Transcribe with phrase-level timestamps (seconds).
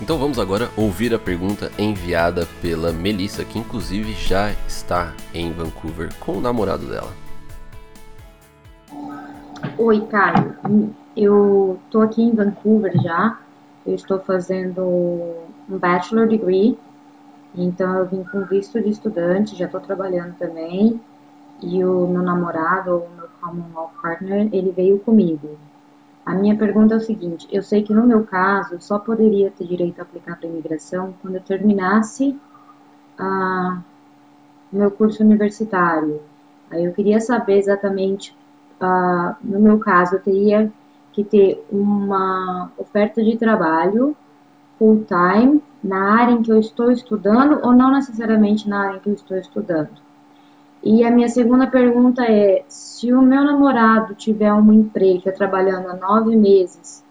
[0.00, 6.10] Então vamos agora ouvir a pergunta enviada pela Melissa, que inclusive já está em Vancouver
[6.20, 7.12] com o namorado dela.
[9.78, 10.54] Oi, Caio.
[11.16, 13.38] Eu estou aqui em Vancouver já.
[13.86, 14.82] Eu estou fazendo
[15.68, 16.78] um bachelor degree.
[17.54, 21.00] Então eu vim com visto de estudante, já estou trabalhando também.
[21.62, 25.56] E o meu namorado, o meu common law partner, ele veio comigo.
[26.26, 29.64] A minha pergunta é o seguinte: eu sei que no meu caso só poderia ter
[29.64, 32.36] direito a aplicar para imigração quando eu terminasse
[33.16, 33.80] ah,
[34.72, 36.20] meu curso universitário.
[36.68, 38.36] Aí eu queria saber exatamente,
[39.42, 40.72] no meu caso, eu teria
[41.12, 44.16] que ter uma oferta de trabalho
[44.78, 49.00] full time na área em que eu estou estudando ou não necessariamente na área em
[49.00, 50.05] que eu estou estudando.
[50.88, 55.88] E a minha segunda pergunta é: se o meu namorado tiver um emprego, tá trabalhando
[55.88, 57.02] há nove meses,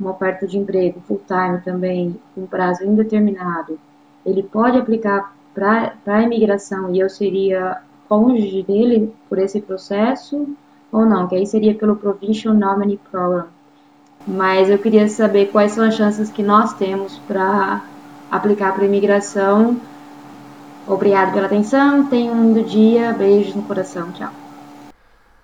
[0.00, 3.78] uma oferta de emprego full time também, com prazo indeterminado,
[4.26, 10.48] ele pode aplicar para a imigração e eu seria cônjuge dele por esse processo
[10.90, 11.28] ou não?
[11.28, 13.46] Que aí seria pelo Provincial Nominee Program.
[14.26, 17.84] Mas eu queria saber quais são as chances que nós temos para
[18.28, 19.80] aplicar para imigração
[20.86, 24.32] Obrigado pela atenção, tenha um lindo dia, beijos no coração, tchau.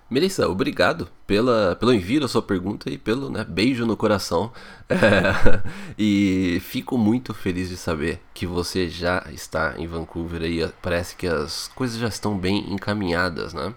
[0.08, 4.52] Melissa, obrigado pela, pelo envio da sua pergunta e pelo né, beijo no coração.
[4.88, 5.60] É,
[5.98, 11.26] e fico muito feliz de saber que você já está em Vancouver e parece que
[11.26, 13.74] as coisas já estão bem encaminhadas, né?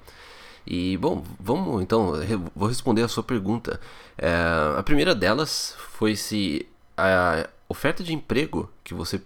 [0.67, 2.13] E bom, vamos então,
[2.55, 3.79] vou responder a sua pergunta.
[4.15, 4.31] É,
[4.77, 9.19] a primeira delas foi se a oferta de emprego que você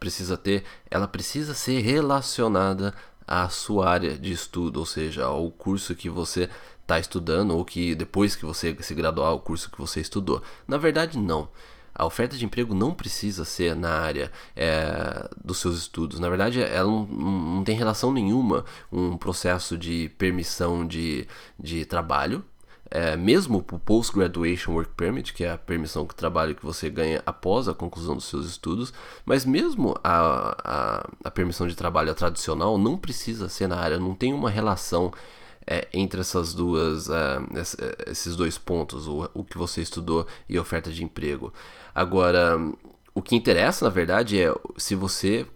[0.00, 2.94] precisa ter, ela precisa ser relacionada
[3.26, 6.48] à sua área de estudo, ou seja, ao curso que você
[6.80, 10.42] está estudando ou que depois que você se graduar, o curso que você estudou.
[10.66, 11.48] Na verdade, não.
[11.94, 16.18] A oferta de emprego não precisa ser na área é, dos seus estudos.
[16.18, 21.28] Na verdade, ela não, não tem relação nenhuma um processo de permissão de,
[21.58, 22.44] de trabalho
[22.90, 27.22] é, mesmo o Post-Graduation Work Permit, que é a permissão de trabalho que você ganha
[27.24, 28.92] após a conclusão dos seus estudos,
[29.24, 34.14] mas mesmo a, a, a permissão de trabalho tradicional não precisa ser na área, não
[34.14, 35.12] tem uma relação
[35.66, 37.38] é, entre essas duas, é,
[38.08, 41.52] esses dois pontos, o, o que você estudou e a oferta de emprego.
[41.94, 42.58] Agora,
[43.14, 45.46] o que interessa, na verdade, é se você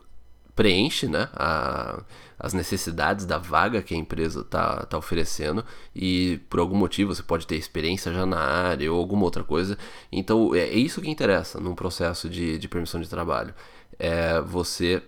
[0.54, 2.02] preenche né, a,
[2.38, 7.22] as necessidades da vaga que a empresa está tá oferecendo e por algum motivo você
[7.22, 9.76] pode ter experiência já na área ou alguma outra coisa.
[10.10, 13.54] Então é, é isso que interessa num processo de, de permissão de trabalho.
[13.98, 15.02] É você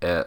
[0.00, 0.26] é,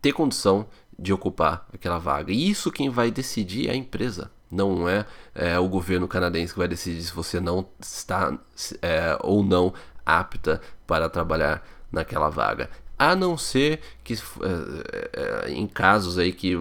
[0.00, 0.66] ter condição
[0.98, 2.32] de ocupar aquela vaga.
[2.32, 4.30] E isso quem vai decidir é a empresa.
[4.50, 8.36] Não é, é o governo canadense que vai decidir se você não está
[8.82, 9.72] é, ou não
[10.04, 12.68] apta para trabalhar naquela vaga
[13.00, 16.54] a não ser que é, é, em casos aí que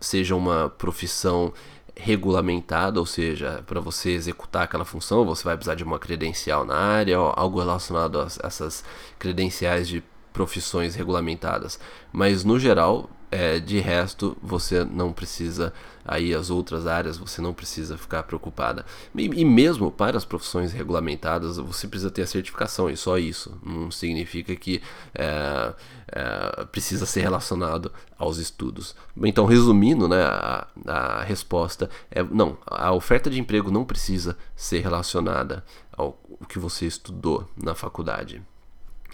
[0.00, 1.52] seja uma profissão
[1.94, 6.74] regulamentada, ou seja, para você executar aquela função, você vai precisar de uma credencial na
[6.74, 8.84] área, algo relacionado a essas
[9.20, 11.78] credenciais de profissões regulamentadas.
[12.12, 15.72] Mas no geral, é, de resto, você não precisa
[16.04, 18.86] aí as outras áreas, você não precisa ficar preocupada.
[19.12, 23.58] E, e, mesmo para as profissões regulamentadas, você precisa ter a certificação e só isso.
[23.60, 24.80] Não significa que
[25.12, 25.74] é,
[26.12, 28.94] é, precisa ser relacionado aos estudos.
[29.16, 32.56] Então, resumindo, né, a, a resposta é não.
[32.64, 36.16] A oferta de emprego não precisa ser relacionada ao
[36.48, 38.40] que você estudou na faculdade.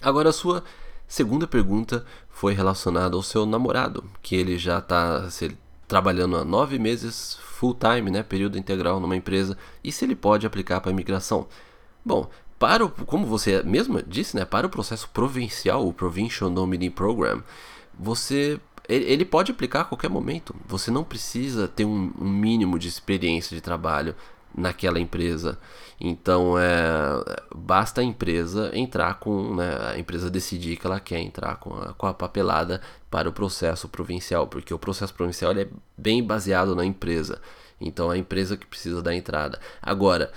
[0.02, 0.62] Agora, a sua
[1.10, 5.28] Segunda pergunta foi relacionada ao seu namorado, que ele já está
[5.88, 10.46] trabalhando há nove meses full time, né, período integral numa empresa, e se ele pode
[10.46, 11.48] aplicar para imigração.
[12.04, 12.30] Bom,
[12.60, 17.42] para o, como você mesmo disse, né, para o processo provincial, o Provincial Nominee Program,
[17.98, 20.54] você ele pode aplicar a qualquer momento.
[20.68, 24.14] Você não precisa ter um, um mínimo de experiência de trabalho
[24.54, 25.58] naquela empresa.
[26.00, 27.22] Então é,
[27.54, 31.92] basta a empresa entrar com, né, a empresa decidir que ela quer entrar com a,
[31.92, 32.80] com a papelada
[33.10, 37.40] para o processo provincial, porque o processo provincial é bem baseado na empresa.
[37.80, 39.58] Então é a empresa que precisa da entrada.
[39.82, 40.32] Agora,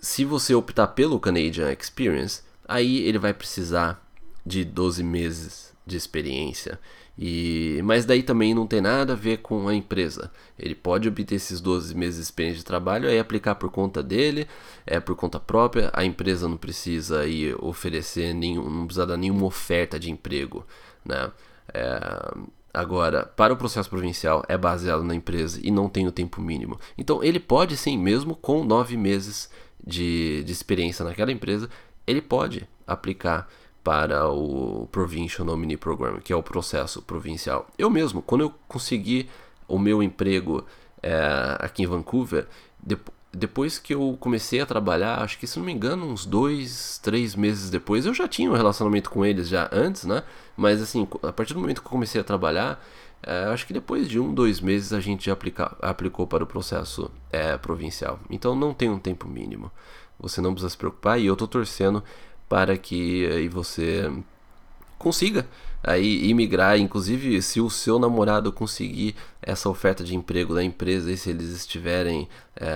[0.00, 4.02] se você optar pelo Canadian Experience, aí ele vai precisar
[4.44, 6.78] de 12 meses de experiência.
[7.18, 10.30] E, mas daí também não tem nada a ver com a empresa.
[10.58, 14.46] Ele pode obter esses 12 meses de experiência de trabalho e aplicar por conta dele,
[14.86, 15.90] é por conta própria.
[15.92, 20.64] A empresa não precisa aí oferecer nenhum, não precisa dar nenhuma oferta de emprego,
[21.04, 21.30] né?
[21.74, 22.34] É,
[22.72, 26.80] agora, para o processo provincial é baseado na empresa e não tem o tempo mínimo.
[26.96, 29.50] Então ele pode sim, mesmo com nove meses
[29.84, 31.68] de, de experiência naquela empresa,
[32.06, 33.48] ele pode aplicar
[33.82, 37.66] para o Provincial Nominee Program, que é o processo provincial.
[37.78, 39.28] Eu mesmo, quando eu consegui
[39.66, 40.64] o meu emprego
[41.02, 42.46] é, aqui em Vancouver,
[42.82, 42.98] de,
[43.32, 47.34] depois que eu comecei a trabalhar, acho que se não me engano, uns dois, três
[47.34, 50.22] meses depois, eu já tinha um relacionamento com eles já antes, né?
[50.56, 52.84] Mas assim, a partir do momento que eu comecei a trabalhar,
[53.22, 56.46] é, acho que depois de um, dois meses a gente já aplica, aplicou para o
[56.46, 58.18] processo é, provincial.
[58.28, 59.70] Então não tem um tempo mínimo.
[60.18, 62.02] Você não precisa se preocupar e eu estou torcendo
[62.50, 64.12] para que aí você
[64.98, 65.46] consiga
[65.84, 71.16] aí imigrar, inclusive se o seu namorado conseguir essa oferta de emprego da empresa e
[71.16, 72.68] se eles estiverem, é,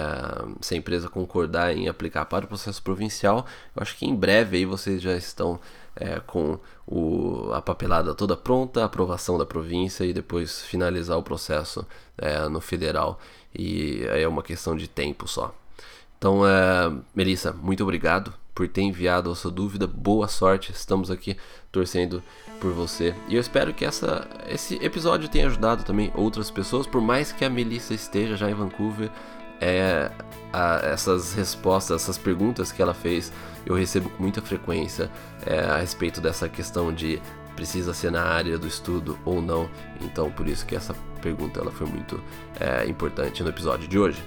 [0.60, 3.44] se a empresa concordar em aplicar para o processo provincial,
[3.74, 5.58] eu acho que em breve aí vocês já estão
[5.96, 6.56] é, com
[6.86, 11.84] o, a papelada toda pronta, a aprovação da província e depois finalizar o processo
[12.16, 13.18] é, no federal.
[13.52, 15.52] E aí é uma questão de tempo só.
[16.16, 16.40] Então,
[17.14, 19.86] Melissa, muito obrigado por ter enviado a sua dúvida.
[19.86, 21.36] Boa sorte, estamos aqui
[21.72, 22.22] torcendo
[22.60, 23.14] por você.
[23.28, 27.44] E eu espero que essa, esse episódio tenha ajudado também outras pessoas, por mais que
[27.44, 29.10] a Melissa esteja já em Vancouver.
[29.60, 30.10] É,
[30.52, 33.32] a, essas respostas, essas perguntas que ela fez,
[33.64, 35.10] eu recebo com muita frequência
[35.46, 37.20] é, a respeito dessa questão de
[37.54, 39.70] precisa ser na área do estudo ou não.
[40.00, 42.22] Então, por isso que essa pergunta ela foi muito
[42.60, 44.22] é, importante no episódio de hoje.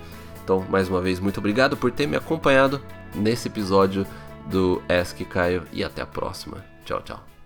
[0.47, 2.81] Então, mais uma vez, muito obrigado por ter me acompanhado
[3.13, 4.07] nesse episódio
[4.45, 6.63] do Ask Caio e até a próxima.
[6.85, 7.37] Tchau, tchau.